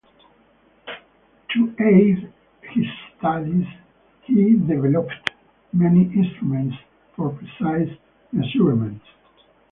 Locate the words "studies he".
3.19-4.53